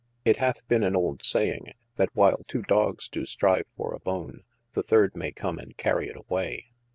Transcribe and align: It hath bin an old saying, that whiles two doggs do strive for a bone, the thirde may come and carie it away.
It 0.25 0.37
hath 0.37 0.67
bin 0.67 0.83
an 0.83 0.95
old 0.95 1.23
saying, 1.23 1.73
that 1.97 2.15
whiles 2.15 2.45
two 2.47 2.63
doggs 2.63 3.07
do 3.07 3.23
strive 3.23 3.67
for 3.77 3.93
a 3.93 3.99
bone, 3.99 4.43
the 4.73 4.81
thirde 4.81 5.15
may 5.15 5.31
come 5.31 5.59
and 5.59 5.77
carie 5.77 6.09
it 6.09 6.15
away. 6.15 6.69